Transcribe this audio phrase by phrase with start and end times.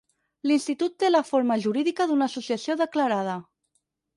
[0.51, 3.37] L'institut té la forma jurídica d'una associació declarada.